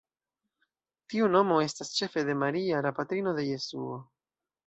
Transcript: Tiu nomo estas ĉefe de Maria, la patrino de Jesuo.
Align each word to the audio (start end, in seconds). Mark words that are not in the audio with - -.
Tiu 1.13 1.27
nomo 1.33 1.57
estas 1.65 1.91
ĉefe 1.99 2.23
de 2.29 2.37
Maria, 2.45 2.81
la 2.87 2.95
patrino 3.01 3.37
de 3.41 3.47
Jesuo. 3.53 4.01